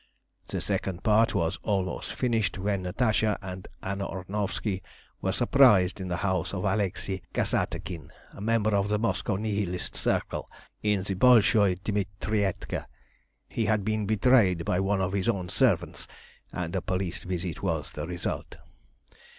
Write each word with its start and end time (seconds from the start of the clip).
The 0.47 0.61
second 0.61 1.03
part 1.03 1.35
was 1.35 1.59
almost 1.61 2.13
finished 2.15 2.57
when 2.57 2.81
Natasha 2.81 3.37
and 3.39 3.67
Anna 3.83 4.07
Ornovski 4.07 4.81
were 5.21 5.31
surprised 5.31 6.01
in 6.01 6.07
the 6.07 6.17
house 6.25 6.55
of 6.55 6.63
Alexei 6.65 7.21
Kassatkin, 7.35 8.09
a 8.33 8.41
member 8.41 8.71
of 8.75 8.89
the 8.89 8.97
Moscow 8.97 9.35
Nihilist 9.35 9.95
Circle, 9.95 10.49
in 10.81 11.03
the 11.03 11.13
Bolshoi 11.13 11.75
Dmitrietka. 11.83 12.87
He 13.47 13.65
had 13.65 13.85
been 13.85 14.07
betrayed 14.07 14.65
by 14.65 14.79
one 14.79 15.01
of 15.01 15.13
his 15.13 15.29
own 15.29 15.49
servants, 15.49 16.07
and 16.51 16.75
a 16.75 16.81
police 16.81 17.19
visit 17.19 17.61
was 17.61 17.91
the 17.91 18.07
result. 18.07 18.57